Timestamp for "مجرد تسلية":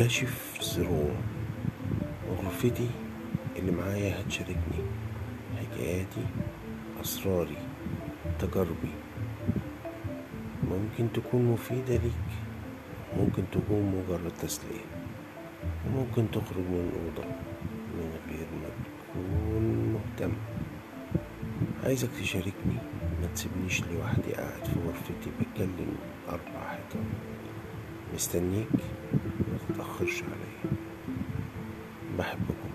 13.96-14.84